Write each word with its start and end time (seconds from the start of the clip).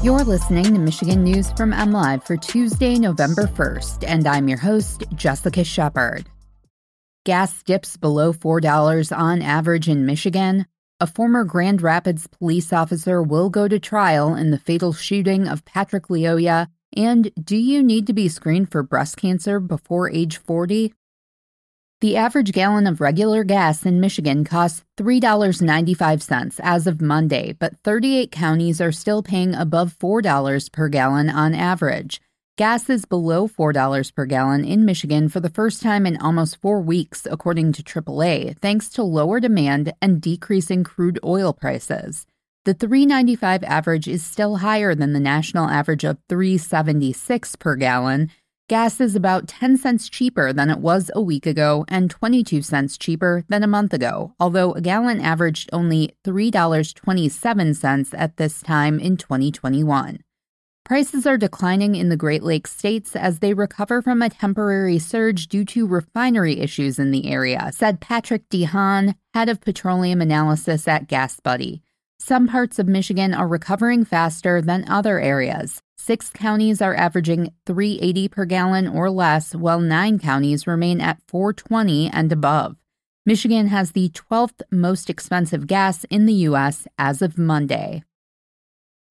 You're 0.00 0.22
listening 0.22 0.64
to 0.64 0.78
Michigan 0.78 1.24
News 1.24 1.50
from 1.52 1.72
MLive 1.72 2.24
for 2.24 2.36
Tuesday, 2.36 3.00
November 3.00 3.48
1st, 3.48 4.04
and 4.06 4.28
I'm 4.28 4.46
your 4.46 4.58
host, 4.58 5.02
Jessica 5.16 5.64
Shepard. 5.64 6.28
Gas 7.24 7.64
dips 7.64 7.96
below 7.96 8.32
$4 8.32 9.16
on 9.16 9.42
average 9.42 9.88
in 9.88 10.06
Michigan. 10.06 10.66
A 11.00 11.06
former 11.08 11.42
Grand 11.42 11.82
Rapids 11.82 12.28
police 12.28 12.72
officer 12.72 13.20
will 13.20 13.50
go 13.50 13.66
to 13.66 13.80
trial 13.80 14.36
in 14.36 14.52
the 14.52 14.58
fatal 14.58 14.92
shooting 14.92 15.48
of 15.48 15.64
Patrick 15.64 16.06
Lyoya 16.06 16.68
and 16.96 17.30
do 17.42 17.56
you 17.56 17.82
need 17.82 18.06
to 18.06 18.12
be 18.12 18.28
screened 18.28 18.70
for 18.70 18.82
breast 18.82 19.16
cancer 19.16 19.60
before 19.60 20.10
age 20.10 20.38
40? 20.38 20.94
The 22.00 22.16
average 22.16 22.52
gallon 22.52 22.86
of 22.86 23.00
regular 23.00 23.42
gas 23.42 23.84
in 23.84 23.98
Michigan 23.98 24.44
costs 24.44 24.84
$3.95 24.98 26.60
as 26.62 26.86
of 26.86 27.00
Monday, 27.00 27.56
but 27.58 27.74
38 27.82 28.30
counties 28.30 28.80
are 28.80 28.92
still 28.92 29.20
paying 29.20 29.52
above 29.52 29.98
$4 29.98 30.70
per 30.70 30.88
gallon 30.88 31.28
on 31.28 31.56
average. 31.56 32.20
Gas 32.56 32.88
is 32.88 33.04
below 33.04 33.48
$4 33.48 34.14
per 34.14 34.26
gallon 34.26 34.64
in 34.64 34.84
Michigan 34.84 35.28
for 35.28 35.40
the 35.40 35.50
first 35.50 35.82
time 35.82 36.06
in 36.06 36.16
almost 36.18 36.60
four 36.60 36.80
weeks, 36.80 37.26
according 37.28 37.72
to 37.72 37.82
AAA, 37.82 38.56
thanks 38.60 38.88
to 38.90 39.02
lower 39.02 39.40
demand 39.40 39.92
and 40.00 40.20
decreasing 40.20 40.84
crude 40.84 41.18
oil 41.24 41.52
prices. 41.52 42.26
The 42.64 42.74
395 42.74 43.64
average 43.64 44.06
is 44.06 44.22
still 44.22 44.58
higher 44.58 44.94
than 44.94 45.14
the 45.14 45.20
national 45.20 45.68
average 45.68 46.04
of 46.04 46.18
376 46.28 47.56
per 47.56 47.74
gallon. 47.74 48.30
Gas 48.68 49.00
is 49.00 49.16
about 49.16 49.48
10 49.48 49.78
cents 49.78 50.10
cheaper 50.10 50.52
than 50.52 50.68
it 50.68 50.80
was 50.80 51.10
a 51.14 51.22
week 51.22 51.46
ago 51.46 51.86
and 51.88 52.10
22 52.10 52.60
cents 52.60 52.98
cheaper 52.98 53.42
than 53.48 53.62
a 53.62 53.66
month 53.66 53.94
ago, 53.94 54.34
although 54.38 54.72
a 54.72 54.82
gallon 54.82 55.22
averaged 55.22 55.70
only 55.72 56.10
$3.27 56.22 58.14
at 58.14 58.36
this 58.36 58.60
time 58.60 59.00
in 59.00 59.16
2021. 59.16 60.18
Prices 60.84 61.26
are 61.26 61.38
declining 61.38 61.94
in 61.94 62.10
the 62.10 62.16
Great 62.16 62.42
Lakes 62.42 62.76
states 62.76 63.16
as 63.16 63.38
they 63.38 63.54
recover 63.54 64.02
from 64.02 64.20
a 64.20 64.28
temporary 64.28 64.98
surge 64.98 65.48
due 65.48 65.64
to 65.64 65.86
refinery 65.86 66.60
issues 66.60 66.98
in 66.98 67.10
the 67.10 67.26
area, 67.30 67.70
said 67.72 68.02
Patrick 68.02 68.50
DeHaan, 68.50 69.14
head 69.32 69.48
of 69.48 69.62
petroleum 69.62 70.20
analysis 70.20 70.86
at 70.86 71.08
GasBuddy. 71.08 71.80
Some 72.20 72.48
parts 72.48 72.78
of 72.78 72.88
Michigan 72.88 73.32
are 73.32 73.48
recovering 73.48 74.04
faster 74.04 74.60
than 74.60 74.88
other 74.88 75.20
areas. 75.20 75.80
Six 75.96 76.30
counties 76.30 76.82
are 76.82 76.94
averaging 76.94 77.52
380 77.64 78.28
per 78.28 78.44
gallon 78.44 78.88
or 78.88 79.08
less, 79.08 79.54
while 79.54 79.80
nine 79.80 80.18
counties 80.18 80.66
remain 80.66 81.00
at 81.00 81.22
420 81.28 82.10
and 82.10 82.32
above. 82.32 82.76
Michigan 83.24 83.68
has 83.68 83.92
the 83.92 84.08
12th 84.10 84.62
most 84.70 85.08
expensive 85.08 85.66
gas 85.66 86.04
in 86.04 86.26
the 86.26 86.34
U.S. 86.48 86.86
as 86.98 87.22
of 87.22 87.38
Monday. 87.38 88.02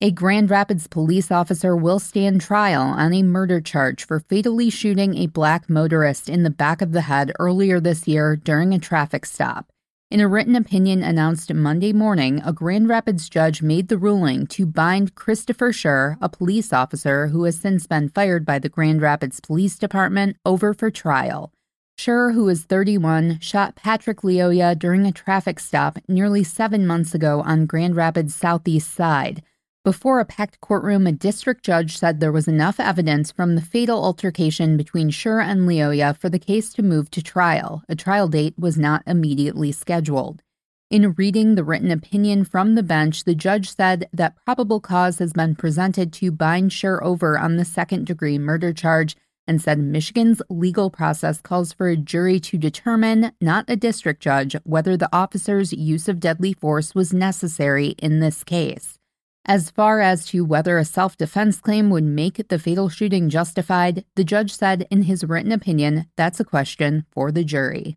A 0.00 0.10
Grand 0.10 0.50
Rapids 0.50 0.86
police 0.86 1.32
officer 1.32 1.74
will 1.74 1.98
stand 1.98 2.40
trial 2.40 2.82
on 2.82 3.12
a 3.12 3.22
murder 3.22 3.60
charge 3.60 4.06
for 4.06 4.20
fatally 4.20 4.70
shooting 4.70 5.16
a 5.16 5.26
black 5.26 5.68
motorist 5.68 6.28
in 6.28 6.42
the 6.42 6.50
back 6.50 6.82
of 6.82 6.92
the 6.92 7.00
head 7.02 7.32
earlier 7.40 7.80
this 7.80 8.06
year 8.06 8.36
during 8.36 8.72
a 8.72 8.78
traffic 8.78 9.26
stop. 9.26 9.72
In 10.10 10.20
a 10.20 10.28
written 10.28 10.56
opinion 10.56 11.02
announced 11.02 11.52
Monday 11.52 11.92
morning, 11.92 12.40
a 12.42 12.50
Grand 12.50 12.88
Rapids 12.88 13.28
judge 13.28 13.60
made 13.60 13.88
the 13.88 13.98
ruling 13.98 14.46
to 14.46 14.64
bind 14.64 15.14
Christopher 15.14 15.70
Schurr, 15.70 16.16
a 16.22 16.30
police 16.30 16.72
officer 16.72 17.26
who 17.26 17.44
has 17.44 17.60
since 17.60 17.86
been 17.86 18.08
fired 18.08 18.46
by 18.46 18.58
the 18.58 18.70
Grand 18.70 19.02
Rapids 19.02 19.38
Police 19.38 19.76
Department, 19.76 20.38
over 20.46 20.72
for 20.72 20.90
trial. 20.90 21.52
Schurr, 21.98 22.32
who 22.32 22.48
is 22.48 22.62
31, 22.62 23.38
shot 23.40 23.76
Patrick 23.76 24.22
Lyoya 24.22 24.78
during 24.78 25.04
a 25.04 25.12
traffic 25.12 25.60
stop 25.60 25.98
nearly 26.08 26.42
seven 26.42 26.86
months 26.86 27.14
ago 27.14 27.42
on 27.42 27.66
Grand 27.66 27.94
Rapids' 27.94 28.34
southeast 28.34 28.90
side. 28.90 29.42
Before 29.88 30.20
a 30.20 30.26
packed 30.26 30.60
courtroom, 30.60 31.06
a 31.06 31.12
district 31.12 31.64
judge 31.64 31.96
said 31.96 32.20
there 32.20 32.30
was 32.30 32.46
enough 32.46 32.78
evidence 32.78 33.32
from 33.32 33.54
the 33.54 33.62
fatal 33.62 34.04
altercation 34.04 34.76
between 34.76 35.08
Schurr 35.08 35.40
and 35.40 35.66
Lyoya 35.66 36.14
for 36.14 36.28
the 36.28 36.38
case 36.38 36.74
to 36.74 36.82
move 36.82 37.10
to 37.12 37.22
trial. 37.22 37.82
A 37.88 37.96
trial 37.96 38.28
date 38.28 38.52
was 38.58 38.76
not 38.76 39.02
immediately 39.06 39.72
scheduled. 39.72 40.42
In 40.90 41.14
reading 41.14 41.54
the 41.54 41.64
written 41.64 41.90
opinion 41.90 42.44
from 42.44 42.74
the 42.74 42.82
bench, 42.82 43.24
the 43.24 43.34
judge 43.34 43.74
said 43.74 44.10
that 44.12 44.36
probable 44.44 44.78
cause 44.78 45.20
has 45.20 45.32
been 45.32 45.54
presented 45.54 46.12
to 46.12 46.30
bind 46.30 46.70
Schurr 46.70 47.02
over 47.02 47.38
on 47.38 47.56
the 47.56 47.64
second 47.64 48.06
degree 48.06 48.38
murder 48.38 48.74
charge 48.74 49.16
and 49.46 49.58
said 49.62 49.78
Michigan's 49.78 50.42
legal 50.50 50.90
process 50.90 51.40
calls 51.40 51.72
for 51.72 51.88
a 51.88 51.96
jury 51.96 52.38
to 52.40 52.58
determine, 52.58 53.32
not 53.40 53.64
a 53.68 53.74
district 53.74 54.22
judge, 54.22 54.54
whether 54.64 54.98
the 54.98 55.08
officer's 55.16 55.72
use 55.72 56.08
of 56.08 56.20
deadly 56.20 56.52
force 56.52 56.94
was 56.94 57.14
necessary 57.14 57.94
in 57.96 58.20
this 58.20 58.44
case. 58.44 58.97
As 59.50 59.70
far 59.70 60.02
as 60.02 60.26
to 60.26 60.44
whether 60.44 60.76
a 60.76 60.84
self 60.84 61.16
defense 61.16 61.58
claim 61.58 61.88
would 61.88 62.04
make 62.04 62.48
the 62.48 62.58
fatal 62.58 62.90
shooting 62.90 63.30
justified, 63.30 64.04
the 64.14 64.22
judge 64.22 64.52
said 64.52 64.86
in 64.90 65.04
his 65.04 65.24
written 65.24 65.52
opinion 65.52 66.04
that's 66.16 66.38
a 66.38 66.44
question 66.44 67.06
for 67.10 67.32
the 67.32 67.44
jury. 67.44 67.96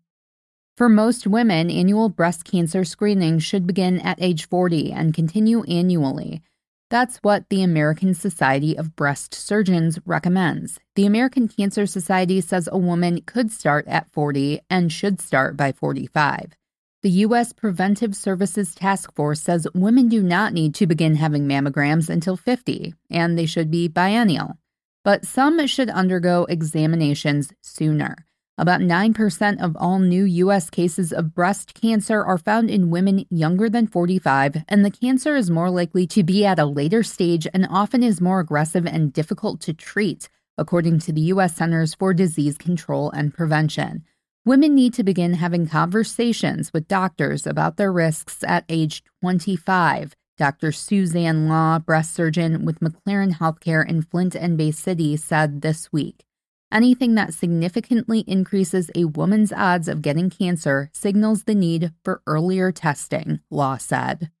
For 0.78 0.88
most 0.88 1.26
women, 1.26 1.70
annual 1.70 2.08
breast 2.08 2.46
cancer 2.46 2.84
screening 2.84 3.38
should 3.38 3.66
begin 3.66 4.00
at 4.00 4.16
age 4.18 4.48
40 4.48 4.92
and 4.92 5.12
continue 5.12 5.62
annually. 5.64 6.40
That's 6.88 7.18
what 7.18 7.50
the 7.50 7.62
American 7.62 8.14
Society 8.14 8.74
of 8.74 8.96
Breast 8.96 9.34
Surgeons 9.34 9.98
recommends. 10.06 10.80
The 10.94 11.04
American 11.04 11.48
Cancer 11.48 11.84
Society 11.84 12.40
says 12.40 12.66
a 12.72 12.78
woman 12.78 13.20
could 13.26 13.52
start 13.52 13.86
at 13.88 14.10
40 14.10 14.60
and 14.70 14.90
should 14.90 15.20
start 15.20 15.58
by 15.58 15.72
45. 15.72 16.56
The 17.02 17.10
U.S. 17.26 17.52
Preventive 17.52 18.14
Services 18.14 18.76
Task 18.76 19.12
Force 19.16 19.40
says 19.40 19.66
women 19.74 20.08
do 20.08 20.22
not 20.22 20.52
need 20.52 20.72
to 20.76 20.86
begin 20.86 21.16
having 21.16 21.48
mammograms 21.48 22.08
until 22.08 22.36
50, 22.36 22.94
and 23.10 23.36
they 23.36 23.44
should 23.44 23.72
be 23.72 23.88
biennial. 23.88 24.56
But 25.02 25.24
some 25.24 25.66
should 25.66 25.90
undergo 25.90 26.44
examinations 26.44 27.52
sooner. 27.60 28.24
About 28.56 28.82
9% 28.82 29.60
of 29.60 29.76
all 29.80 29.98
new 29.98 30.22
U.S. 30.22 30.70
cases 30.70 31.12
of 31.12 31.34
breast 31.34 31.74
cancer 31.74 32.22
are 32.22 32.38
found 32.38 32.70
in 32.70 32.90
women 32.90 33.26
younger 33.30 33.68
than 33.68 33.88
45, 33.88 34.58
and 34.68 34.84
the 34.84 34.90
cancer 34.92 35.34
is 35.34 35.50
more 35.50 35.70
likely 35.70 36.06
to 36.06 36.22
be 36.22 36.44
at 36.44 36.60
a 36.60 36.64
later 36.64 37.02
stage 37.02 37.48
and 37.52 37.66
often 37.68 38.04
is 38.04 38.20
more 38.20 38.38
aggressive 38.38 38.86
and 38.86 39.12
difficult 39.12 39.60
to 39.62 39.74
treat, 39.74 40.28
according 40.56 41.00
to 41.00 41.12
the 41.12 41.22
U.S. 41.32 41.56
Centers 41.56 41.94
for 41.94 42.14
Disease 42.14 42.56
Control 42.56 43.10
and 43.10 43.34
Prevention. 43.34 44.04
Women 44.44 44.74
need 44.74 44.92
to 44.94 45.04
begin 45.04 45.34
having 45.34 45.68
conversations 45.68 46.72
with 46.72 46.88
doctors 46.88 47.46
about 47.46 47.76
their 47.76 47.92
risks 47.92 48.42
at 48.42 48.64
age 48.68 49.04
25. 49.20 50.16
Dr. 50.36 50.72
Suzanne 50.72 51.48
Law, 51.48 51.78
breast 51.78 52.12
surgeon 52.12 52.64
with 52.64 52.80
McLaren 52.80 53.34
Healthcare 53.34 53.88
in 53.88 54.02
Flint 54.02 54.34
and 54.34 54.58
Bay 54.58 54.72
City, 54.72 55.16
said 55.16 55.60
this 55.62 55.92
week. 55.92 56.24
Anything 56.72 57.14
that 57.14 57.34
significantly 57.34 58.24
increases 58.26 58.90
a 58.96 59.04
woman's 59.04 59.52
odds 59.52 59.86
of 59.86 60.02
getting 60.02 60.28
cancer 60.28 60.90
signals 60.92 61.44
the 61.44 61.54
need 61.54 61.92
for 62.02 62.20
earlier 62.26 62.72
testing, 62.72 63.38
Law 63.48 63.76
said. 63.76 64.32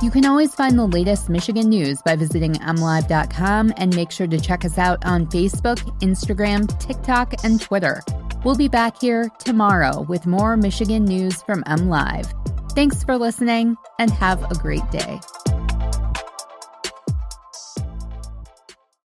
You 0.00 0.10
can 0.10 0.24
always 0.24 0.54
find 0.54 0.78
the 0.78 0.86
latest 0.86 1.28
Michigan 1.28 1.68
news 1.68 2.00
by 2.02 2.16
visiting 2.16 2.54
mlive.com 2.54 3.74
and 3.76 3.94
make 3.94 4.10
sure 4.10 4.26
to 4.26 4.40
check 4.40 4.64
us 4.64 4.78
out 4.78 5.04
on 5.04 5.26
Facebook, 5.26 5.78
Instagram, 6.00 6.66
TikTok, 6.80 7.44
and 7.44 7.60
Twitter. 7.60 8.02
We'll 8.44 8.56
be 8.56 8.68
back 8.68 9.00
here 9.00 9.30
tomorrow 9.38 10.02
with 10.02 10.26
more 10.26 10.56
Michigan 10.56 11.04
news 11.04 11.42
from 11.42 11.62
MLive. 11.64 12.26
Thanks 12.72 13.04
for 13.04 13.16
listening 13.16 13.76
and 14.00 14.10
have 14.10 14.50
a 14.50 14.54
great 14.54 14.88
day. 14.90 15.20